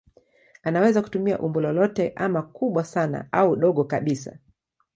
Anaweza 0.63 1.01
kutumia 1.01 1.39
umbo 1.39 1.61
lolote 1.61 2.13
ama 2.15 2.41
kubwa 2.41 2.83
sana 2.83 3.27
au 3.31 3.55
dogo 3.55 3.83
kabisa. 3.83 4.37